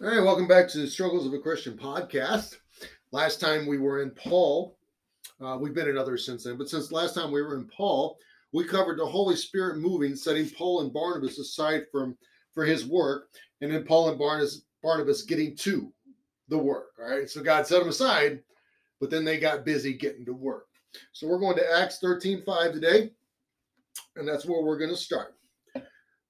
[0.00, 2.54] All right, welcome back to the Struggles of a Christian podcast.
[3.10, 4.78] Last time we were in Paul.
[5.40, 8.16] Uh, we've been in others since then, but since last time we were in Paul,
[8.52, 12.16] we covered the Holy Spirit moving, setting Paul and Barnabas aside from
[12.54, 13.30] for his work,
[13.60, 15.92] and then Paul and Barnabas Barnabas getting to
[16.46, 16.90] the work.
[17.00, 18.38] All right, so God set them aside,
[19.00, 20.68] but then they got busy getting to work.
[21.10, 23.10] So we're going to Acts 13 5 today,
[24.14, 25.34] and that's where we're going to start.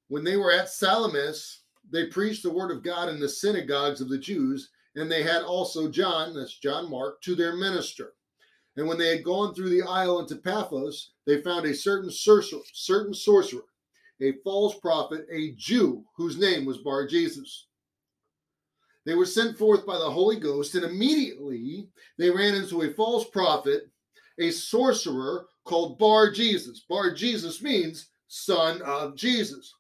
[0.09, 4.09] When they were at Salamis, they preached the word of God in the synagogues of
[4.09, 8.15] the Jews, and they had also John, that's John Mark, to their minister.
[8.77, 12.61] And when they had gone through the isle into Paphos, they found a certain sorcerer,
[12.73, 13.65] certain sorcerer,
[14.21, 17.67] a false prophet, a Jew, whose name was Bar Jesus.
[19.05, 23.29] They were sent forth by the Holy Ghost, and immediately they ran into a false
[23.29, 23.89] prophet,
[24.39, 26.85] a sorcerer called Bar Jesus.
[26.89, 29.75] Bar Jesus means son of Jesus,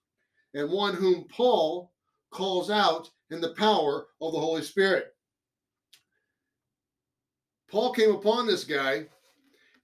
[0.54, 1.92] and one whom Paul
[2.30, 5.14] calls out in the power of the Holy Spirit.
[7.70, 9.06] Paul came upon this guy,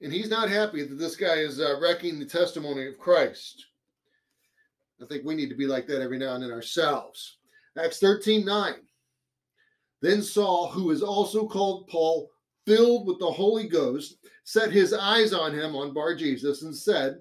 [0.01, 3.67] and he's not happy that this guy is uh, wrecking the testimony of Christ.
[5.03, 7.39] I think we need to be like that every now and then ourselves.
[7.79, 8.75] Acts 13 9.
[10.01, 12.31] Then Saul, who is also called Paul,
[12.67, 17.21] filled with the Holy Ghost, set his eyes on him, on Bar Jesus, and said,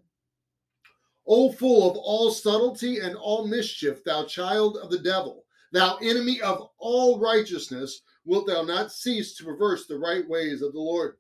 [1.26, 6.42] O full of all subtlety and all mischief, thou child of the devil, thou enemy
[6.42, 11.18] of all righteousness, wilt thou not cease to perverse the right ways of the Lord?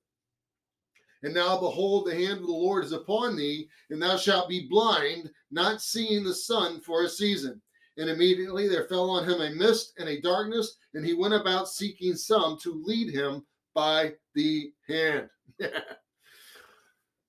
[1.23, 4.67] And now behold, the hand of the Lord is upon thee, and thou shalt be
[4.67, 7.61] blind, not seeing the sun for a season.
[7.97, 11.69] And immediately there fell on him a mist and a darkness, and he went about
[11.69, 15.29] seeking some to lead him by the hand.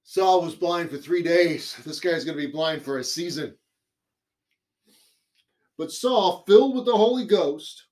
[0.05, 1.77] Saul was blind for three days.
[1.85, 3.57] This guy's going to be blind for a season.
[5.77, 7.87] But Saul, filled with the Holy Ghost,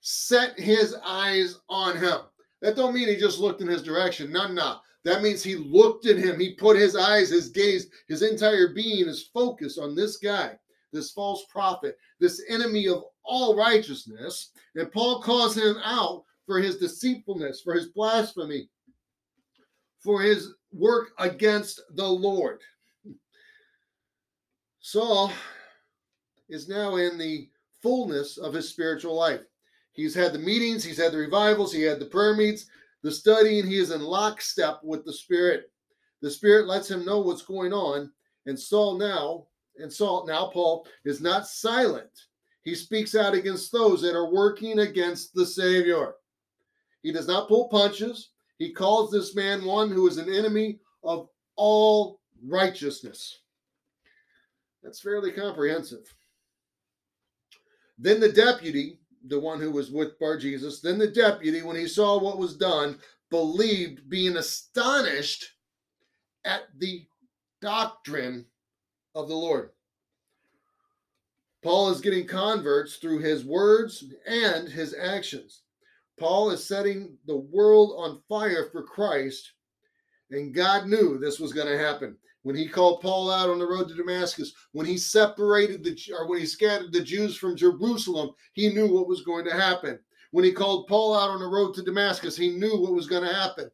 [0.00, 2.20] set his eyes on him.
[2.62, 4.32] That don't mean he just looked in his direction.
[4.32, 4.78] No, no.
[5.04, 6.40] That means he looked at him.
[6.40, 10.58] He put his eyes, his gaze, his entire being, his focus on this guy,
[10.92, 14.50] this false prophet, this enemy of all righteousness.
[14.74, 18.68] And Paul calls him out for his deceitfulness, for his blasphemy,
[20.02, 22.60] for his work against the Lord.
[24.80, 25.32] Saul
[26.48, 27.48] is now in the
[27.82, 29.42] fullness of his spiritual life.
[29.92, 32.66] He's had the meetings, he's had the revivals, he had the prayer meets,
[33.02, 33.66] the studying.
[33.66, 35.70] He is in lockstep with the Spirit.
[36.22, 38.10] The Spirit lets him know what's going on.
[38.46, 39.46] And Saul now,
[39.78, 42.10] and Saul now, Paul is not silent.
[42.62, 46.14] He speaks out against those that are working against the Savior.
[47.02, 48.30] He does not pull punches.
[48.60, 53.40] He calls this man one who is an enemy of all righteousness.
[54.82, 56.14] That's fairly comprehensive.
[57.98, 61.88] Then the deputy, the one who was with Bar Jesus, then the deputy, when he
[61.88, 62.98] saw what was done,
[63.30, 65.52] believed, being astonished
[66.44, 67.06] at the
[67.62, 68.44] doctrine
[69.14, 69.70] of the Lord.
[71.62, 75.62] Paul is getting converts through his words and his actions.
[76.20, 79.52] Paul is setting the world on fire for Christ,
[80.30, 82.14] and God knew this was going to happen.
[82.42, 86.28] When he called Paul out on the road to Damascus, when he separated the or
[86.28, 89.98] when he scattered the Jews from Jerusalem, he knew what was going to happen.
[90.30, 93.26] When he called Paul out on the road to Damascus, he knew what was going
[93.26, 93.70] to happen.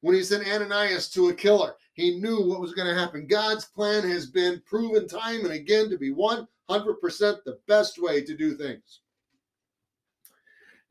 [0.00, 3.26] When he sent Ananias to a killer, he knew what was going to happen.
[3.26, 8.36] God's plan has been proven time and again to be 100% the best way to
[8.36, 9.00] do things.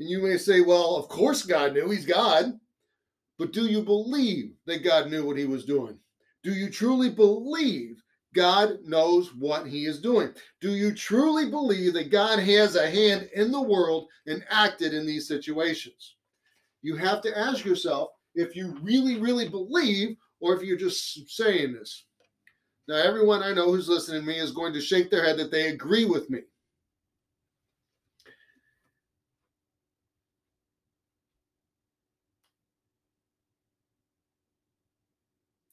[0.02, 1.92] And you may say, well, of course God knew.
[1.92, 2.60] He's God.
[3.38, 5.96] But do you believe that God knew what he was doing?
[6.42, 8.02] Do you truly believe
[8.34, 10.34] God knows what he is doing?
[10.60, 15.06] Do you truly believe that God has a hand in the world and acted in
[15.06, 16.16] these situations?
[16.82, 21.74] You have to ask yourself if you really, really believe or if you're just saying
[21.74, 22.06] this.
[22.88, 25.52] Now, everyone I know who's listening to me is going to shake their head that
[25.52, 26.40] they agree with me.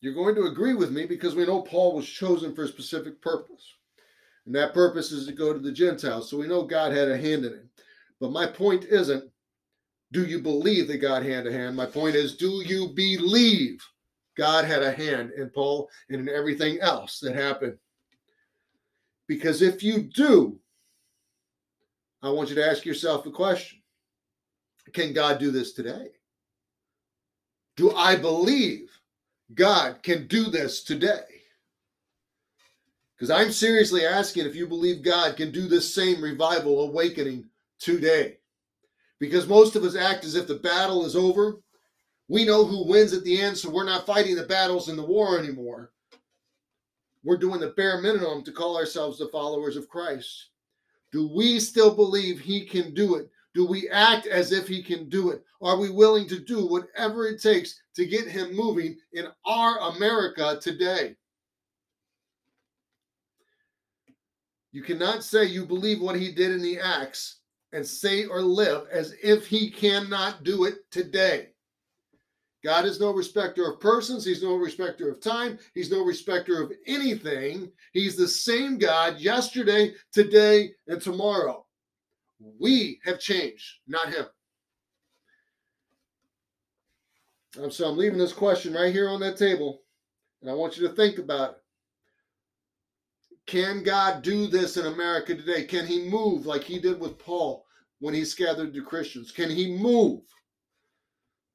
[0.00, 3.20] You're going to agree with me because we know Paul was chosen for a specific
[3.20, 3.74] purpose.
[4.46, 6.30] And that purpose is to go to the Gentiles.
[6.30, 7.66] So we know God had a hand in it.
[8.20, 9.30] But my point isn't,
[10.12, 11.76] do you believe that God had a hand?
[11.76, 13.84] My point is, do you believe
[14.36, 17.76] God had a hand in Paul and in everything else that happened?
[19.26, 20.58] Because if you do,
[22.22, 23.80] I want you to ask yourself a question
[24.92, 26.08] Can God do this today?
[27.76, 28.97] Do I believe
[29.54, 31.22] God can do this today.
[33.16, 37.46] Because I'm seriously asking if you believe God can do this same revival awakening
[37.80, 38.38] today.
[39.18, 41.60] Because most of us act as if the battle is over.
[42.28, 45.04] We know who wins at the end, so we're not fighting the battles in the
[45.04, 45.92] war anymore.
[47.24, 50.50] We're doing the bare minimum to call ourselves the followers of Christ.
[51.10, 53.30] Do we still believe he can do it?
[53.58, 55.43] Do we act as if he can do it?
[55.60, 60.60] Are we willing to do whatever it takes to get him moving in our America
[60.62, 61.16] today?
[64.70, 67.40] You cannot say you believe what he did in the Acts
[67.72, 71.49] and say or live as if he cannot do it today.
[72.62, 74.25] God is no respecter of persons.
[74.25, 75.58] He's no respecter of time.
[75.75, 77.72] He's no respecter of anything.
[77.93, 81.64] He's the same God yesterday, today, and tomorrow.
[82.40, 84.26] We have changed, not him.
[87.61, 89.82] Um, so I'm leaving this question right here on that table,
[90.40, 91.56] and I want you to think about it.
[93.46, 95.64] Can God do this in America today?
[95.64, 97.64] Can he move like he did with Paul
[97.99, 99.32] when he scattered the Christians?
[99.32, 100.20] Can he move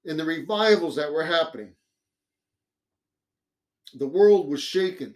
[0.04, 1.76] in the revivals that were happening?
[3.94, 5.14] The world was shaken.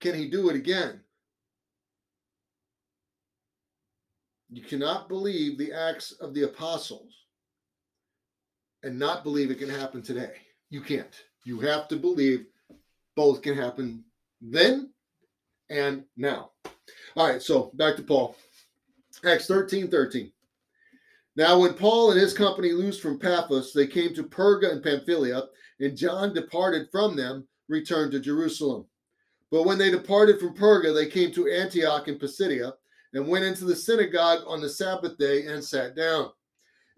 [0.00, 1.03] Can he do it again?
[4.54, 7.12] You cannot believe the acts of the apostles
[8.84, 10.34] and not believe it can happen today.
[10.70, 11.12] You can't.
[11.44, 12.46] You have to believe
[13.16, 14.04] both can happen
[14.40, 14.92] then
[15.70, 16.52] and now.
[17.16, 18.36] All right, so back to Paul.
[19.24, 20.30] Acts 13 13.
[21.34, 25.42] Now, when Paul and his company loosed from Paphos, they came to Perga and Pamphylia,
[25.80, 28.86] and John departed from them, returned to Jerusalem.
[29.50, 32.74] But when they departed from Perga, they came to Antioch in Pisidia,
[33.14, 36.30] and went into the synagogue on the Sabbath day and sat down.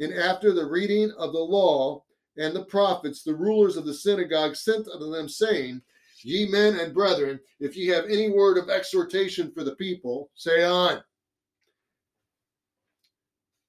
[0.00, 2.02] And after the reading of the law
[2.38, 5.82] and the prophets, the rulers of the synagogue sent unto them, saying,
[6.22, 10.64] Ye men and brethren, if ye have any word of exhortation for the people, say
[10.64, 11.02] on.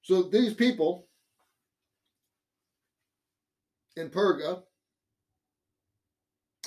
[0.01, 1.07] So these people
[3.97, 4.63] in Perga,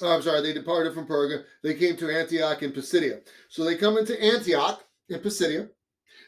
[0.03, 1.45] oh, I'm sorry, they departed from Perga.
[1.63, 3.21] They came to Antioch in Pisidia.
[3.49, 5.69] So they come into Antioch in Pisidia.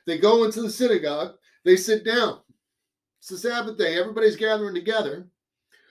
[0.07, 1.35] They go into the synagogue.
[1.65, 2.41] They sit down.
[3.19, 3.99] It's the Sabbath day.
[3.99, 5.27] Everybody's gathering together.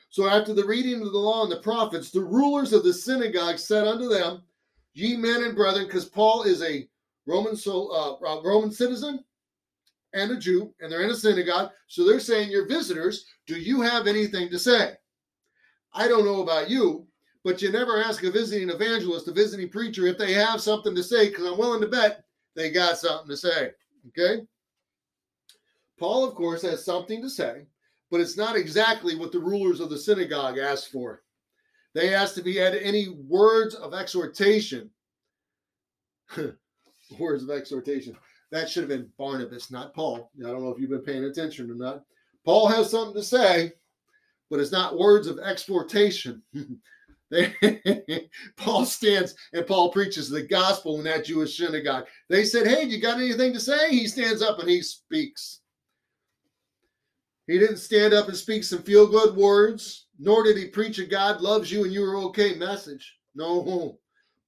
[0.09, 3.57] So after the reading of the law and the prophets, the rulers of the synagogue
[3.57, 4.43] said unto them,
[4.93, 6.87] Ye men and brethren, because Paul is a
[7.25, 7.87] Roman so
[8.21, 9.23] uh, Roman citizen
[10.13, 13.25] and a Jew, and they're in a synagogue, so they're saying, "You're visitors.
[13.47, 14.95] Do you have anything to say?"
[15.93, 17.07] I don't know about you,
[17.45, 21.03] but you never ask a visiting evangelist, a visiting preacher, if they have something to
[21.03, 23.71] say, because I'm willing to bet they got something to say.
[24.09, 24.41] Okay.
[25.99, 27.65] Paul, of course, has something to say,
[28.09, 31.21] but it's not exactly what the rulers of the synagogue asked for.
[31.93, 34.89] They asked if he had any words of exhortation.
[37.19, 38.15] words of exhortation.
[38.51, 40.31] That should have been Barnabas, not Paul.
[40.39, 42.03] I don't know if you've been paying attention or not.
[42.45, 43.73] Paul has something to say,
[44.49, 46.41] but it's not words of exhortation.
[48.57, 52.05] Paul stands and Paul preaches the gospel in that Jewish synagogue.
[52.29, 53.89] They said, Hey, you got anything to say?
[53.89, 55.61] He stands up and he speaks.
[57.47, 61.05] He didn't stand up and speak some feel good words, nor did he preach a
[61.05, 63.17] God loves you and you are okay message.
[63.35, 63.97] No.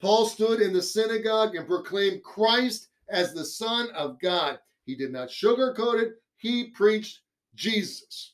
[0.01, 4.59] Paul stood in the synagogue and proclaimed Christ as the Son of God.
[4.85, 7.21] He did not sugarcoat it, he preached
[7.55, 8.33] Jesus.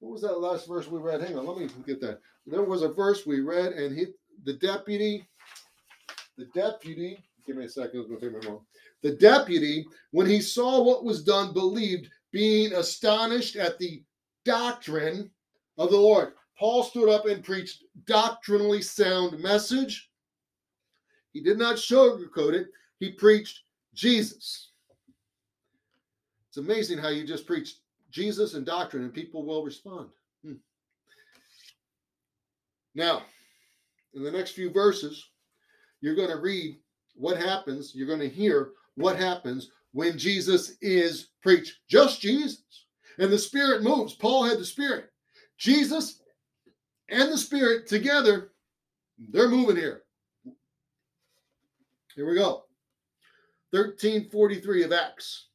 [0.00, 1.22] What was that last verse we read?
[1.22, 2.20] Hang on, let me get that.
[2.46, 4.06] There was a verse we read, and he,
[4.44, 5.26] the deputy,
[6.36, 8.60] the deputy, give me a second, it's going to take me wrong.
[9.02, 14.02] The deputy, when he saw what was done, believed being astonished at the
[14.44, 15.30] doctrine
[15.78, 16.32] of the Lord.
[16.58, 20.10] Paul stood up and preached doctrinally sound message.
[21.32, 22.68] He did not sugarcoat it.
[23.00, 23.60] He preached
[23.94, 24.70] Jesus.
[26.48, 27.74] It's amazing how you just preach
[28.10, 30.10] Jesus and doctrine and people will respond.
[32.94, 33.22] Now,
[34.14, 35.30] in the next few verses,
[36.00, 36.78] you're going to read
[37.16, 37.92] what happens.
[37.94, 41.78] You're going to hear what happens when Jesus is preached.
[41.88, 42.62] Just Jesus.
[43.18, 44.14] And the Spirit moves.
[44.14, 45.10] Paul had the Spirit.
[45.58, 46.20] Jesus
[47.08, 48.52] and the Spirit together,
[49.30, 50.02] they're moving here.
[52.14, 52.64] Here we go.
[53.70, 55.48] 1343 of Acts.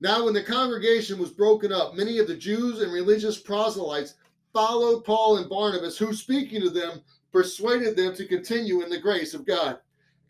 [0.00, 4.14] Now, when the congregation was broken up, many of the Jews and religious proselytes
[4.58, 7.00] followed Paul and Barnabas, who, speaking to them,
[7.30, 9.78] persuaded them to continue in the grace of God.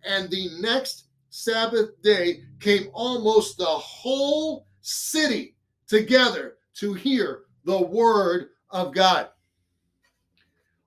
[0.04, 5.56] And the next Sabbath day came almost the whole city
[5.87, 9.30] together to hear the word of God.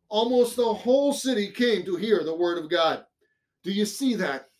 [0.07, 3.05] Almost the whole city came to hear the word of God.
[3.63, 4.51] Do you see that?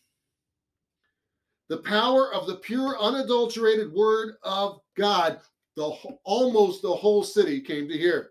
[1.70, 5.40] the power of the pure, unadulterated word of God,
[5.78, 5.84] the
[6.26, 8.31] almost the whole city came to hear.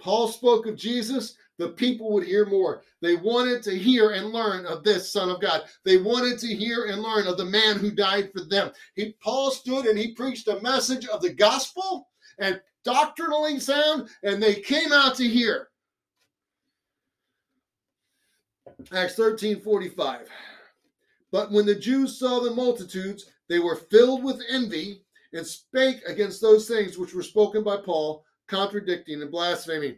[0.00, 2.82] Paul spoke of Jesus, the people would hear more.
[3.02, 5.62] They wanted to hear and learn of this Son of God.
[5.84, 8.72] They wanted to hear and learn of the man who died for them.
[8.94, 14.42] He, Paul stood and he preached a message of the gospel and doctrinally sound, and
[14.42, 15.68] they came out to hear.
[18.92, 20.28] Acts 13 45.
[21.30, 26.40] But when the Jews saw the multitudes, they were filled with envy and spake against
[26.40, 29.96] those things which were spoken by Paul, contradicting and blaspheming.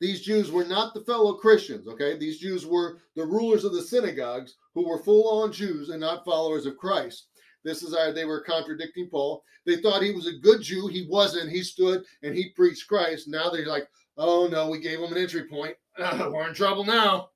[0.00, 2.16] These Jews were not the fellow Christians, okay?
[2.16, 6.24] These Jews were the rulers of the synagogues who were full on Jews and not
[6.24, 7.26] followers of Christ.
[7.64, 9.42] This is how they were contradicting Paul.
[9.66, 10.86] They thought he was a good Jew.
[10.86, 11.50] He wasn't.
[11.50, 13.28] He stood and he preached Christ.
[13.28, 15.76] Now they're like, oh no, we gave him an entry point.
[15.98, 17.28] we're in trouble now.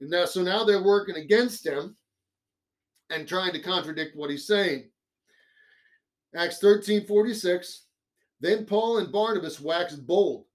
[0.00, 1.94] And now, so now they're working against him
[3.10, 4.88] and trying to contradict what he's saying.
[6.34, 7.84] Acts 13 46.
[8.40, 10.46] Then Paul and Barnabas waxed bold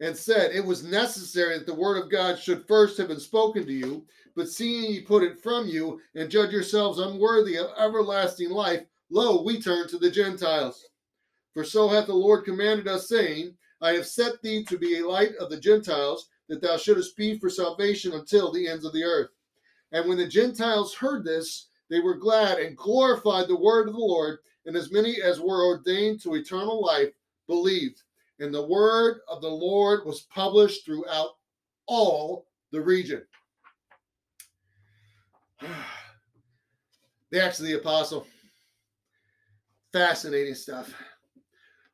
[0.00, 3.64] and said, It was necessary that the word of God should first have been spoken
[3.66, 4.04] to you,
[4.34, 9.42] but seeing ye put it from you, and judge yourselves unworthy of everlasting life, lo,
[9.42, 10.88] we turn to the Gentiles.
[11.52, 15.08] For so hath the Lord commanded us, saying, I have set thee to be a
[15.08, 19.04] light of the Gentiles, that thou shouldest be for salvation until the ends of the
[19.04, 19.30] earth.
[19.92, 24.00] And when the Gentiles heard this, they were glad and glorified the word of the
[24.00, 27.12] Lord, and as many as were ordained to eternal life
[27.46, 28.02] believed
[28.40, 31.36] and the word of the Lord was published throughout
[31.86, 33.22] all the region.
[37.30, 38.26] the Acts of the Apostle.
[39.92, 40.92] Fascinating stuff.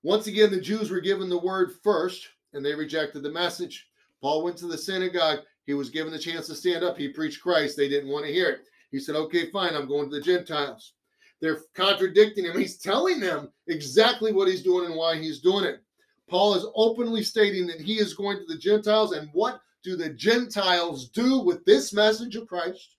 [0.03, 3.89] Once again, the Jews were given the word first, and they rejected the message.
[4.23, 5.41] Paul went to the synagogue.
[5.67, 6.97] He was given the chance to stand up.
[6.97, 7.77] He preached Christ.
[7.77, 8.61] They didn't want to hear it.
[8.91, 10.95] He said, Okay, fine, I'm going to the Gentiles.
[11.41, 12.59] They're contradicting him.
[12.59, 15.83] He's telling them exactly what he's doing and why he's doing it.
[16.29, 19.13] Paul is openly stating that he is going to the Gentiles.
[19.13, 22.97] And what do the Gentiles do with this message of Christ?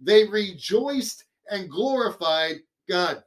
[0.00, 2.56] They rejoiced and glorified
[2.88, 3.22] God.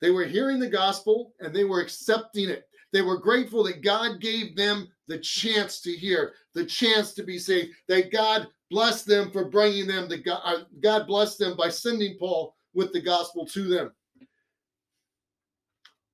[0.00, 2.68] They were hearing the gospel and they were accepting it.
[2.92, 7.38] They were grateful that God gave them the chance to hear, the chance to be
[7.38, 10.40] saved, that God blessed them for bringing them to God.
[10.44, 13.90] Uh, God blessed them by sending Paul with the gospel to them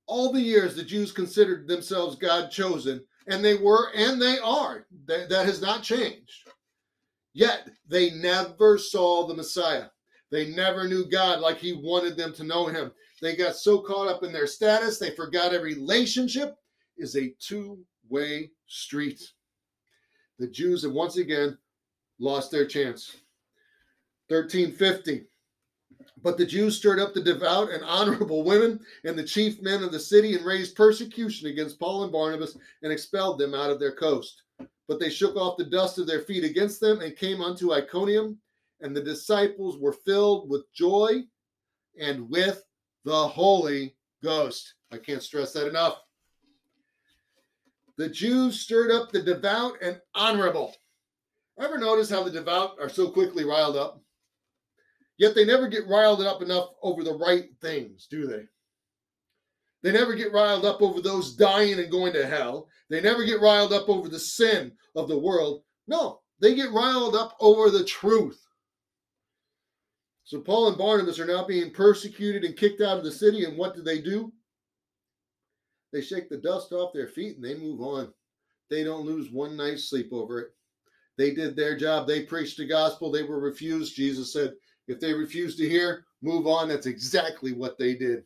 [0.07, 4.85] all the years the Jews considered themselves God chosen, and they were and they are.
[5.05, 6.49] That, that has not changed.
[7.33, 9.87] Yet they never saw the Messiah.
[10.29, 12.91] They never knew God like He wanted them to know Him.
[13.21, 16.55] They got so caught up in their status, they forgot a relationship
[16.97, 17.79] is a two
[18.09, 19.21] way street.
[20.39, 21.57] The Jews have once again
[22.19, 23.15] lost their chance.
[24.27, 25.25] 1350.
[26.23, 29.91] But the Jews stirred up the devout and honorable women and the chief men of
[29.91, 33.91] the city and raised persecution against Paul and Barnabas and expelled them out of their
[33.91, 34.43] coast.
[34.87, 38.37] But they shook off the dust of their feet against them and came unto Iconium,
[38.79, 41.23] and the disciples were filled with joy
[41.99, 42.63] and with
[43.03, 44.75] the Holy Ghost.
[44.91, 45.99] I can't stress that enough.
[47.97, 50.73] The Jews stirred up the devout and honorable.
[51.59, 54.02] Ever notice how the devout are so quickly riled up?
[55.17, 58.43] Yet they never get riled up enough over the right things, do they?
[59.83, 62.67] They never get riled up over those dying and going to hell.
[62.89, 65.63] They never get riled up over the sin of the world.
[65.87, 68.39] No, they get riled up over the truth.
[70.23, 73.43] So Paul and Barnabas are now being persecuted and kicked out of the city.
[73.43, 74.31] And what do they do?
[75.91, 78.13] They shake the dust off their feet and they move on.
[78.69, 80.47] They don't lose one night's sleep over it.
[81.17, 82.07] They did their job.
[82.07, 83.11] They preached the gospel.
[83.11, 83.95] They were refused.
[83.95, 84.53] Jesus said,
[84.87, 86.67] if they refuse to hear, move on.
[86.67, 88.23] That's exactly what they did.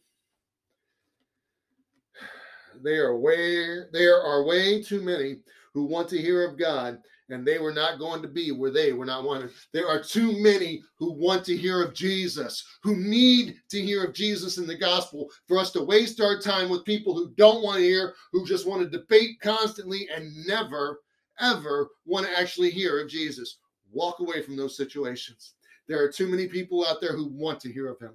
[2.83, 5.39] They are way there are way too many
[5.73, 6.99] who want to hear of God,
[7.29, 9.51] and they were not going to be where they were not wanted.
[9.73, 14.13] There are too many who want to hear of Jesus, who need to hear of
[14.13, 17.77] Jesus in the gospel for us to waste our time with people who don't want
[17.77, 21.01] to hear, who just want to debate constantly and never,
[21.39, 23.57] ever want to actually hear of Jesus.
[23.91, 25.53] Walk away from those situations.
[25.87, 28.13] There are too many people out there who want to hear of him.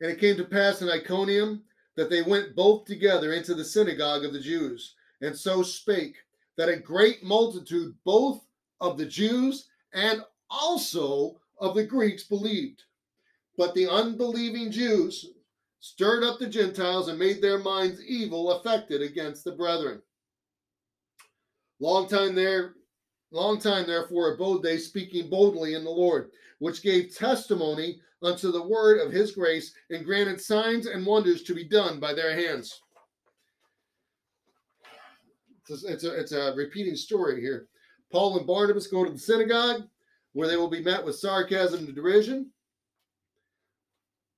[0.00, 1.62] And it came to pass in Iconium
[1.96, 6.16] that they went both together into the synagogue of the Jews, and so spake
[6.56, 8.46] that a great multitude, both
[8.80, 12.84] of the Jews and also of the Greeks, believed.
[13.58, 15.26] But the unbelieving Jews
[15.80, 20.00] stirred up the Gentiles and made their minds evil affected against the brethren.
[21.80, 22.74] Long time there,
[23.30, 28.62] long time therefore abode they speaking boldly in the Lord, which gave testimony unto the
[28.62, 32.82] word of his grace, and granted signs and wonders to be done by their hands.
[35.68, 37.68] It's a, it's a, it's a repeating story here.
[38.12, 39.84] Paul and Barnabas go to the synagogue
[40.32, 42.50] where they will be met with sarcasm and derision.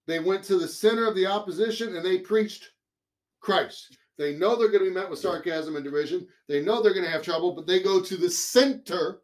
[0.07, 2.71] They went to the center of the opposition and they preached
[3.41, 3.97] Christ.
[4.19, 6.27] They know they're going to be met with sarcasm and derision.
[6.49, 9.23] They know they're going to have trouble, but they go to the center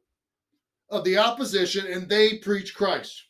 [0.90, 3.25] of the opposition and they preach Christ.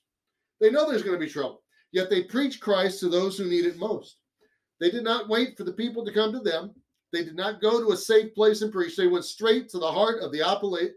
[0.60, 1.62] They know there's going to be trouble,
[1.92, 4.16] yet they preach Christ to those who need it most.
[4.80, 6.74] They did not wait for the people to come to them.
[7.12, 8.96] They did not go to a safe place and preach.
[8.96, 10.42] They went straight to the heart of the,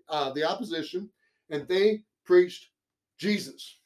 [0.10, 1.10] uh, the opposition
[1.50, 2.70] and they preached
[3.18, 3.78] Jesus.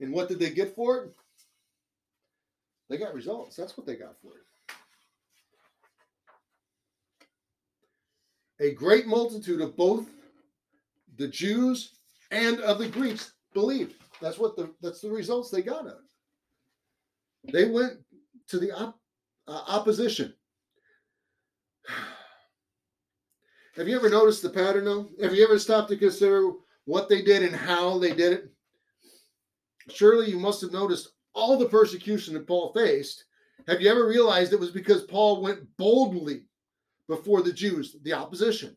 [0.00, 1.14] And what did they get for it?
[2.88, 3.56] They got results.
[3.56, 4.47] That's what they got for it.
[8.60, 10.06] A great multitude of both
[11.16, 11.92] the Jews
[12.30, 13.94] and of the Greeks believed.
[14.20, 15.98] That's what the that's the results they got of.
[17.52, 17.98] They went
[18.48, 18.98] to the op,
[19.46, 20.34] uh, opposition.
[23.76, 25.08] Have you ever noticed the pattern though?
[25.22, 26.50] Have you ever stopped to consider
[26.84, 28.50] what they did and how they did it?
[29.88, 33.24] Surely you must have noticed all the persecution that Paul faced.
[33.68, 36.47] Have you ever realized it was because Paul went boldly
[37.08, 38.76] before the Jews, the opposition,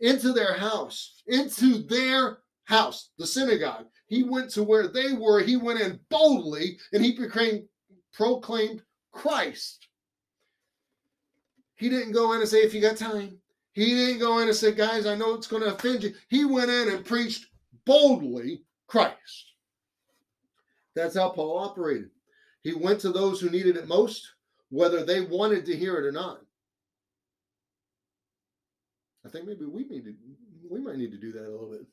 [0.00, 3.86] into their house, into their house, the synagogue.
[4.06, 5.40] He went to where they were.
[5.40, 7.64] He went in boldly and he proclaimed,
[8.12, 9.88] proclaimed Christ.
[11.76, 13.38] He didn't go in and say, if you got time.
[13.72, 16.14] He didn't go in and say, guys, I know it's going to offend you.
[16.28, 17.46] He went in and preached
[17.84, 19.52] boldly Christ.
[20.94, 22.10] That's how Paul operated.
[22.62, 24.32] He went to those who needed it most,
[24.70, 26.40] whether they wanted to hear it or not.
[29.24, 30.14] I think maybe we need to
[30.70, 31.86] we might need to do that a little bit.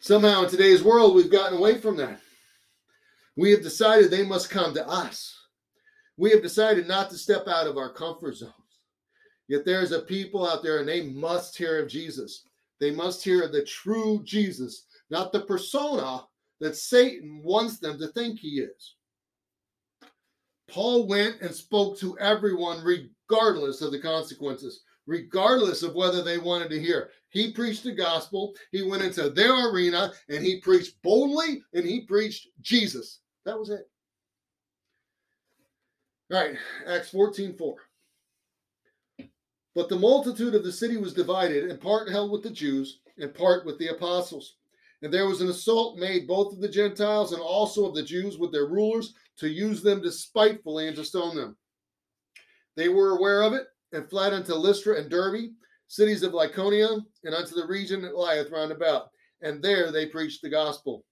[0.00, 2.20] Somehow in today's world, we've gotten away from that.
[3.36, 5.34] We have decided they must come to us.
[6.16, 8.52] We have decided not to step out of our comfort zones.
[9.48, 12.44] Yet there's a people out there and they must hear of Jesus.
[12.80, 16.24] They must hear of the true Jesus, not the persona
[16.60, 18.96] that Satan wants them to think he is.
[20.68, 26.70] Paul went and spoke to everyone regardless of the consequences regardless of whether they wanted
[26.70, 27.10] to hear.
[27.28, 32.02] He preached the gospel, he went into their arena, and he preached boldly and he
[32.02, 33.20] preached Jesus.
[33.44, 33.88] That was it.
[36.32, 37.76] All right, Acts 14 4.
[39.74, 43.34] But the multitude of the city was divided, and part held with the Jews, and
[43.34, 44.56] part with the apostles.
[45.00, 48.38] And there was an assault made both of the Gentiles and also of the Jews
[48.38, 51.56] with their rulers to use them despitefully and to stone them.
[52.76, 55.50] They were aware of it and fled unto Lystra and Derbe,
[55.88, 59.10] cities of Lycaonia, and unto the region that lieth round about.
[59.42, 61.04] And there they preached the gospel.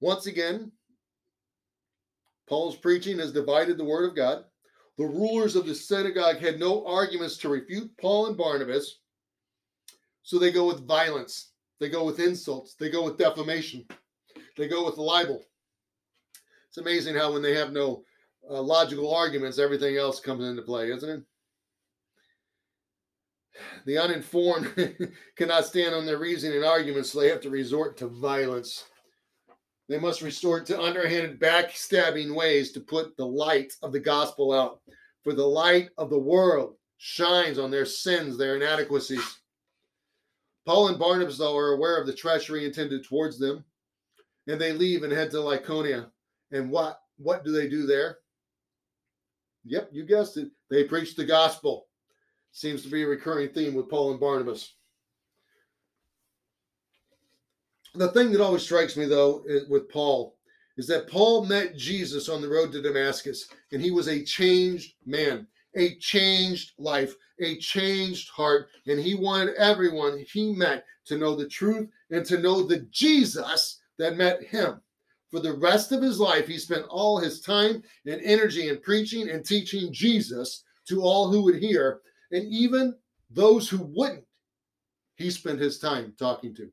[0.00, 0.72] Once again,
[2.48, 4.44] Paul's preaching has divided the word of God.
[4.96, 8.98] The rulers of the synagogue had no arguments to refute Paul and Barnabas,
[10.22, 13.86] so they go with violence, they go with insults, they go with defamation,
[14.56, 15.44] they go with libel.
[16.68, 18.02] It's amazing how when they have no
[18.50, 21.22] uh, logical arguments, everything else comes into play, isn't it?
[23.86, 24.72] The uninformed
[25.36, 28.84] cannot stand on their reasoning and arguments, so they have to resort to violence.
[29.88, 34.80] They must resort to underhanded, backstabbing ways to put the light of the gospel out.
[35.24, 39.40] For the light of the world shines on their sins, their inadequacies.
[40.66, 43.64] Paul and Barnabas, though, are aware of the treachery intended towards them,
[44.46, 46.10] and they leave and head to Lycaonia.
[46.52, 48.18] And what what do they do there?
[49.68, 50.48] Yep, you guessed it.
[50.70, 51.86] They preach the gospel.
[52.52, 54.74] Seems to be a recurring theme with Paul and Barnabas.
[57.94, 60.36] The thing that always strikes me, though, with Paul
[60.76, 64.94] is that Paul met Jesus on the road to Damascus, and he was a changed
[65.04, 71.34] man, a changed life, a changed heart, and he wanted everyone he met to know
[71.34, 74.80] the truth and to know the Jesus that met him.
[75.30, 79.28] For the rest of his life, he spent all his time and energy in preaching
[79.28, 82.00] and teaching Jesus to all who would hear,
[82.32, 82.94] and even
[83.30, 84.24] those who wouldn't,
[85.16, 86.70] he spent his time talking to.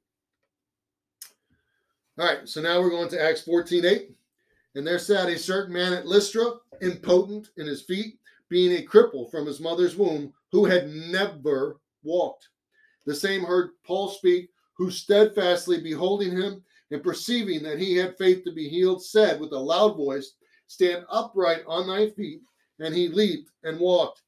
[2.18, 4.12] All right, so now we're going to Acts 14 8.
[4.76, 6.46] And there sat a certain man at Lystra,
[6.82, 12.48] impotent in his feet, being a cripple from his mother's womb, who had never walked.
[13.06, 18.44] The same heard Paul speak, who steadfastly beholding him and perceiving that he had faith
[18.44, 20.34] to be healed, said with a loud voice,
[20.68, 22.42] Stand upright on thy feet.
[22.80, 24.22] And he leaped and walked.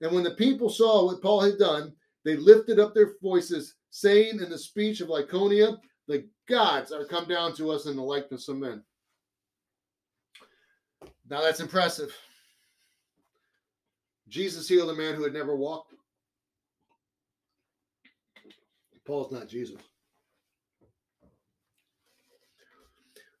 [0.00, 1.92] And when the people saw what Paul had done,
[2.24, 7.28] they lifted up their voices, saying in the speech of Lycaonia, The gods are come
[7.28, 8.82] down to us in the likeness of men.
[11.28, 12.16] Now that's impressive.
[14.28, 15.94] Jesus healed a man who had never walked.
[19.04, 19.80] Paul's not Jesus.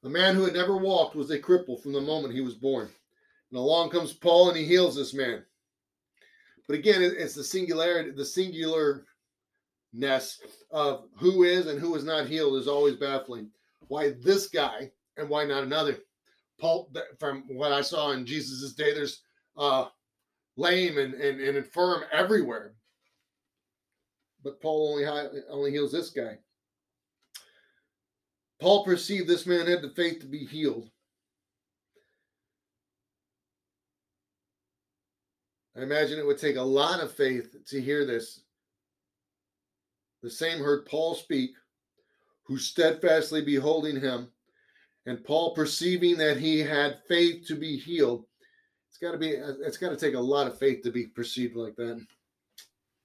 [0.04, 2.88] A man who had never walked was a cripple from the moment he was born.
[3.50, 5.44] And along comes Paul and he heals this man.
[6.66, 9.04] But again, it's the singularity, the singularness
[10.70, 13.50] of who is and who is not healed is always baffling.
[13.88, 15.98] Why this guy and why not another?
[16.60, 19.22] Paul, from what I saw in Jesus' day, there's
[19.56, 19.86] uh,
[20.56, 22.74] lame and, and, and infirm everywhere.
[24.42, 25.04] But Paul only
[25.50, 26.38] only heals this guy.
[28.60, 30.90] Paul perceived this man had the faith to be healed.
[35.76, 38.42] I imagine it would take a lot of faith to hear this.
[40.22, 41.52] The same heard Paul speak,
[42.44, 44.28] who steadfastly beholding him,
[45.06, 48.26] and Paul perceiving that he had faith to be healed.
[48.90, 49.30] It's got to be.
[49.30, 52.04] It's got to take a lot of faith to be perceived like that.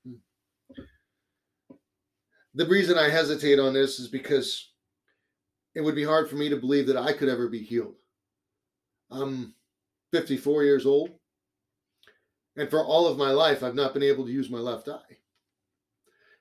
[0.05, 0.83] Hmm.
[2.55, 4.73] The reason I hesitate on this is because
[5.75, 7.95] it would be hard for me to believe that I could ever be healed.
[9.11, 9.53] I'm
[10.11, 11.11] 54 years old,
[12.55, 15.17] and for all of my life, I've not been able to use my left eye.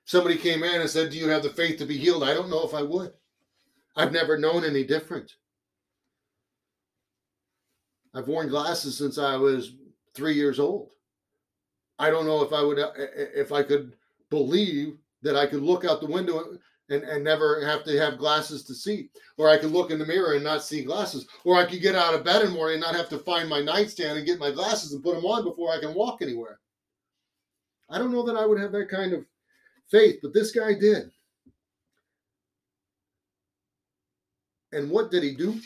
[0.05, 2.23] Somebody came in and said, Do you have the faith to be healed?
[2.23, 3.11] I don't know if I would.
[3.95, 5.35] I've never known any different.
[8.13, 9.73] I've worn glasses since I was
[10.13, 10.91] three years old.
[11.99, 13.95] I don't know if I would, uh, if I could
[14.29, 16.57] believe that I could look out the window
[16.89, 19.09] and, and never have to have glasses to see.
[19.37, 21.27] Or I could look in the mirror and not see glasses.
[21.43, 23.49] Or I could get out of bed in the morning and not have to find
[23.49, 26.59] my nightstand and get my glasses and put them on before I can walk anywhere.
[27.89, 29.25] I don't know that I would have that kind of
[29.89, 31.11] faith, but this guy did.
[34.71, 35.59] And what did he do?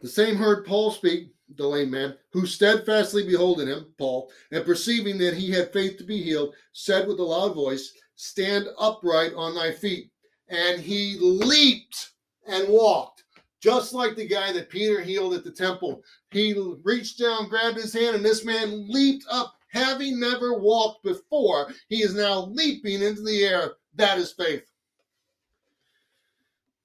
[0.00, 5.18] The same heard Paul speak the lame man, who steadfastly beholding him, Paul, and perceiving
[5.18, 9.54] that he had faith to be healed, said with a loud voice, Stand upright on
[9.54, 10.10] thy feet.
[10.48, 12.10] And he leaped
[12.46, 13.24] and walked,
[13.60, 16.02] just like the guy that Peter healed at the temple.
[16.30, 21.72] He reached down, grabbed his hand, and this man leaped up, having never walked before.
[21.88, 23.72] He is now leaping into the air.
[23.94, 24.64] That is faith.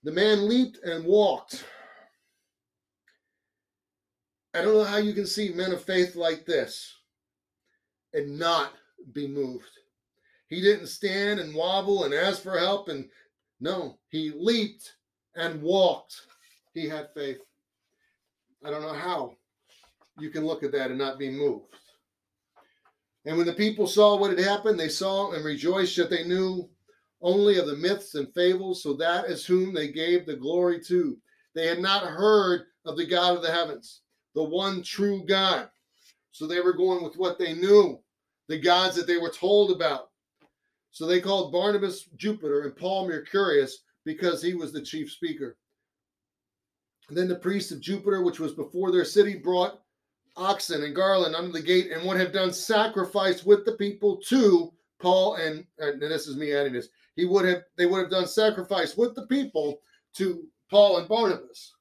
[0.04, 1.66] The man leaped and walked.
[4.58, 6.96] I don't know how you can see men of faith like this
[8.14, 8.74] and not
[9.14, 9.70] be moved.
[10.48, 13.08] He didn't stand and wobble and ask for help and
[13.60, 14.96] no, he leaped
[15.36, 16.22] and walked.
[16.74, 17.38] He had faith.
[18.66, 19.36] I don't know how
[20.18, 21.76] you can look at that and not be moved.
[23.28, 26.68] And when the people saw what had happened, they saw and rejoiced that they knew
[27.22, 31.16] only of the myths and fables, so that is whom they gave the glory to.
[31.54, 34.02] They had not heard of the God of the heavens
[34.38, 35.68] the one true God.
[36.32, 38.00] So they were going with what they knew,
[38.48, 40.12] the gods that they were told about.
[40.92, 45.58] So they called Barnabas Jupiter and Paul Mercurius because he was the chief speaker.
[47.10, 49.82] And then the priests of Jupiter, which was before their city, brought
[50.36, 54.72] oxen and garland under the gate and would have done sacrifice with the people to
[55.02, 56.90] Paul and, and this is me adding this.
[57.16, 59.80] He would have they would have done sacrifice with the people
[60.14, 61.74] to Paul and Barnabas.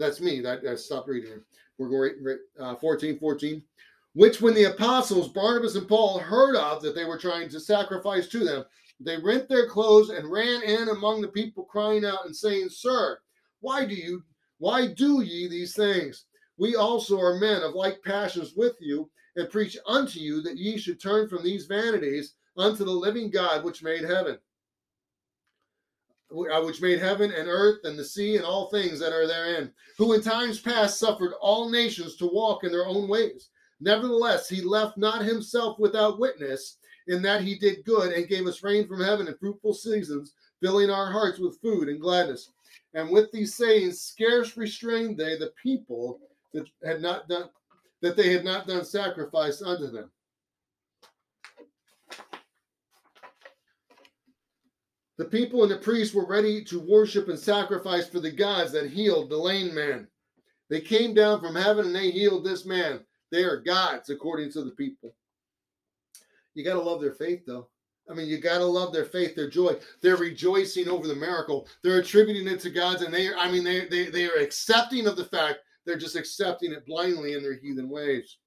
[0.00, 0.40] That's me.
[0.40, 1.42] That I stopped reading.
[1.80, 3.62] We're going uh, 14, 14.
[4.12, 8.28] Which when the apostles Barnabas and Paul heard of that they were trying to sacrifice
[8.28, 8.64] to them,
[8.98, 13.18] they rent their clothes and ran in among the people, crying out and saying, Sir,
[13.60, 14.22] why do you
[14.58, 16.26] why do ye these things?
[16.58, 20.76] We also are men of like passions with you, and preach unto you that ye
[20.76, 24.38] should turn from these vanities unto the living God which made heaven
[26.30, 29.72] Uh, which made heaven and earth and the sea and all things that are therein,
[29.98, 33.48] who in times past suffered all nations to walk in their own ways.
[33.80, 38.62] Nevertheless, he left not himself without witness, in that he did good and gave us
[38.62, 42.52] rain from heaven and fruitful seasons, filling our hearts with food and gladness.
[42.94, 46.20] And with these sayings, scarce restrained they the people
[46.52, 47.48] that had not done
[48.02, 50.12] that they had not done sacrifice unto them.
[55.20, 58.88] The people and the priests were ready to worship and sacrifice for the gods that
[58.88, 60.08] healed the lame man.
[60.70, 63.00] They came down from heaven and they healed this man.
[63.30, 65.14] They are gods, according to the people.
[66.54, 67.68] You got to love their faith, though.
[68.10, 69.74] I mean, you got to love their faith, their joy.
[70.00, 71.68] They're rejoicing over the miracle.
[71.84, 75.16] They're attributing it to God's, and they, I mean, they, they, they are accepting of
[75.16, 75.58] the fact.
[75.84, 78.38] They're just accepting it blindly in their heathen ways.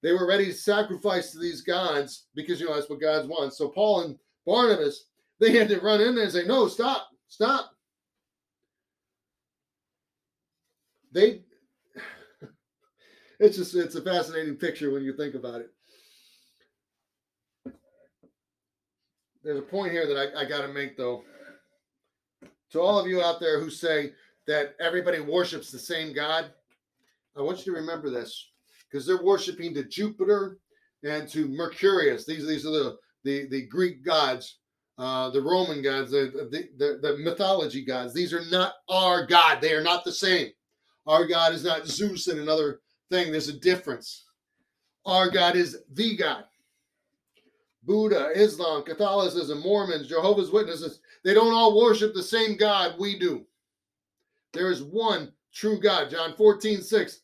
[0.00, 3.58] They were ready to sacrifice to these gods because you know that's what God wants.
[3.58, 5.06] So Paul and Barnabas,
[5.40, 7.72] they had to run in there and say, "No, stop, stop."
[11.12, 11.42] They,
[13.40, 15.70] it's just it's a fascinating picture when you think about it.
[19.42, 21.24] There's a point here that I, I got to make though.
[22.72, 24.12] To all of you out there who say
[24.46, 26.52] that everybody worships the same God,
[27.36, 28.50] I want you to remember this
[28.88, 30.58] because they're worshiping to Jupiter
[31.02, 32.26] and to Mercurius.
[32.26, 34.59] These these are the the, the Greek gods,
[35.00, 38.12] uh, the Roman gods, the, the, the the mythology gods.
[38.12, 39.60] These are not our God.
[39.62, 40.48] They are not the same.
[41.06, 43.32] Our God is not Zeus and another thing.
[43.32, 44.26] There's a difference.
[45.06, 46.44] Our God is the God.
[47.82, 53.46] Buddha, Islam, Catholicism, Mormons, Jehovah's Witnesses, they don't all worship the same God we do.
[54.52, 56.10] There is one true God.
[56.10, 57.20] John 14, 6.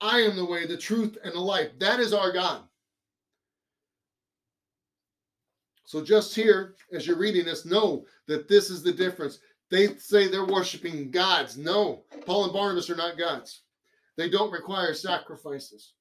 [0.00, 1.70] I am the way, the truth, and the life.
[1.78, 2.64] That is our God.
[5.90, 9.40] So just here, as you're reading this, know that this is the difference.
[9.72, 11.58] They say they're worshiping gods.
[11.58, 13.62] No, Paul and Barnabas are not gods.
[14.16, 15.94] They don't require sacrifices.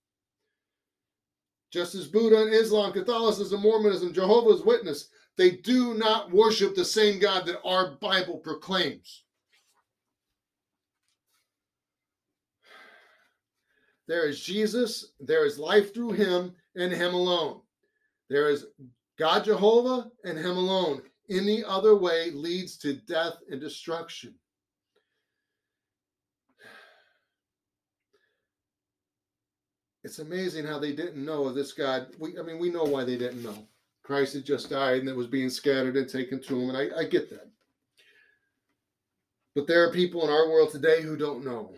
[1.74, 7.18] Just as Buddha and Islam, Catholicism, Mormonism, Jehovah's Witness, they do not worship the same
[7.18, 9.24] God that our Bible proclaims.
[14.08, 17.62] There is Jesus, there is life through him and him alone.
[18.30, 18.68] There is
[19.20, 21.02] God Jehovah and him alone.
[21.30, 24.34] Any other way leads to death and destruction.
[30.04, 32.08] It's amazing how they didn't know of this God.
[32.18, 33.68] We, I mean, we know why they didn't know.
[34.02, 37.02] Christ had just died and it was being scattered and taken to him, and I,
[37.02, 37.48] I get that.
[39.54, 41.74] But there are people in our world today who don't know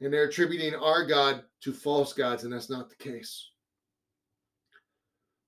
[0.00, 3.50] and they're attributing our God to false gods, and that's not the case.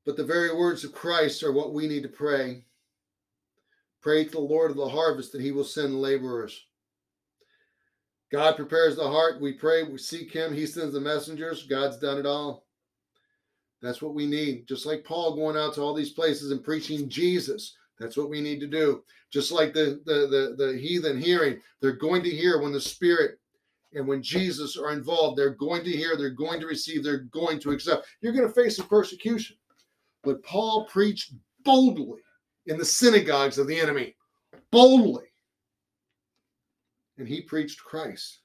[0.04, 2.64] But the very words of Christ are what we need to pray.
[4.00, 6.66] Pray to the Lord of the harvest that he will send laborers.
[8.32, 9.40] God prepares the heart.
[9.40, 10.54] We pray, we seek him.
[10.54, 11.66] He sends the messengers.
[11.66, 12.66] God's done it all.
[13.82, 14.66] That's what we need.
[14.66, 17.76] Just like Paul going out to all these places and preaching Jesus.
[17.98, 19.02] That's what we need to do.
[19.30, 23.38] Just like the, the, the, the heathen hearing, they're going to hear when the Spirit
[23.94, 27.60] and when Jesus are involved, they're going to hear, they're going to receive, they're going
[27.60, 28.06] to accept.
[28.20, 29.56] You're going to face some persecution.
[30.22, 31.32] But Paul preached
[31.64, 32.20] boldly
[32.66, 34.14] in the synagogues of the enemy,
[34.70, 35.24] boldly.
[37.18, 38.40] And he preached Christ.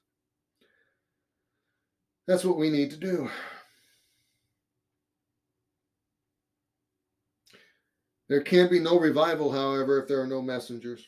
[2.26, 3.30] That's what we need to do.
[8.28, 11.06] There can be no revival, however, if there are no messengers.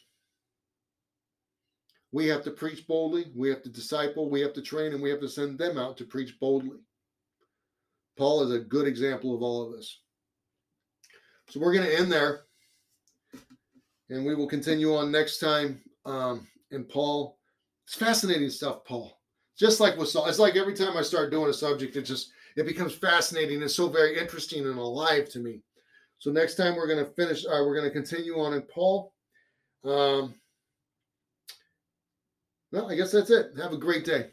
[2.12, 5.10] We have to preach boldly, we have to disciple, we have to train, and we
[5.10, 6.78] have to send them out to preach boldly.
[8.16, 10.00] Paul is a good example of all of this.
[11.50, 12.42] So we're going to end there,
[14.08, 15.80] and we will continue on next time.
[16.06, 17.38] Um, and Paul,
[17.86, 19.18] it's fascinating stuff, Paul.
[19.58, 22.30] Just like with Saul, it's like every time I start doing a subject, it just
[22.56, 25.62] it becomes fascinating and so very interesting and alive to me.
[26.18, 27.44] So next time we're going to finish.
[27.44, 29.12] Uh, we're going to continue on in Paul.
[29.84, 30.34] Um,
[32.70, 33.54] well, I guess that's it.
[33.58, 34.30] Have a great day.